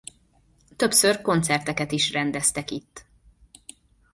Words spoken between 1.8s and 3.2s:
is rendeztek itt.